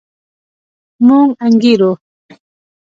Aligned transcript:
موږ 1.07 1.27
انګېرو. 1.45 1.91